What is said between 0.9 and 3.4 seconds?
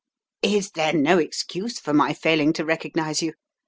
no excuse for my failing to recognise you?"